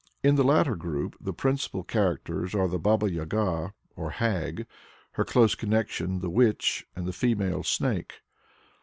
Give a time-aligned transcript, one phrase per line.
[0.23, 4.65] In the latter group the principal characters are the Baba Yaga, or Hag,
[5.11, 8.15] her close connection the Witch, and the Female Snake.